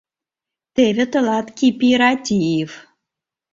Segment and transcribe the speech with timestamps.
[0.75, 2.69] —Теве тылат «кипиратив»!